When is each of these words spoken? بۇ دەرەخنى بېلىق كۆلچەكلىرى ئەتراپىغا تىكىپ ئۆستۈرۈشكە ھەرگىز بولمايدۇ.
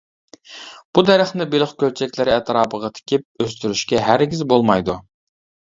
بۇ 0.97 1.03
دەرەخنى 1.09 1.47
بېلىق 1.51 1.75
كۆلچەكلىرى 1.83 2.33
ئەتراپىغا 2.37 2.93
تىكىپ 2.97 3.45
ئۆستۈرۈشكە 3.47 4.05
ھەرگىز 4.09 4.45
بولمايدۇ. 4.55 5.03